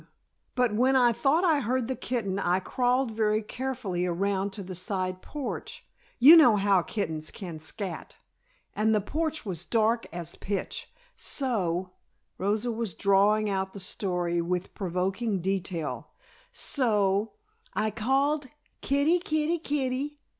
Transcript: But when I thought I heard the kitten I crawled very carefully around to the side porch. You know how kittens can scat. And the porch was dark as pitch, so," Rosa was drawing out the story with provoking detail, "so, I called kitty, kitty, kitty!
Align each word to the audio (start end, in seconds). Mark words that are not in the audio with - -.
But 0.55 0.73
when 0.73 0.95
I 0.95 1.13
thought 1.13 1.43
I 1.43 1.59
heard 1.59 1.87
the 1.87 1.95
kitten 1.95 2.39
I 2.39 2.59
crawled 2.59 3.11
very 3.11 3.43
carefully 3.43 4.07
around 4.07 4.51
to 4.53 4.63
the 4.63 4.73
side 4.73 5.21
porch. 5.21 5.85
You 6.17 6.35
know 6.35 6.55
how 6.55 6.81
kittens 6.81 7.29
can 7.29 7.59
scat. 7.59 8.15
And 8.75 8.95
the 8.95 8.99
porch 9.01 9.45
was 9.45 9.63
dark 9.63 10.07
as 10.11 10.35
pitch, 10.37 10.91
so," 11.15 11.91
Rosa 12.39 12.71
was 12.71 12.95
drawing 12.95 13.47
out 13.47 13.73
the 13.73 13.79
story 13.79 14.41
with 14.41 14.73
provoking 14.73 15.39
detail, 15.39 16.09
"so, 16.51 17.33
I 17.75 17.91
called 17.91 18.47
kitty, 18.81 19.19
kitty, 19.19 19.59
kitty! 19.59 20.17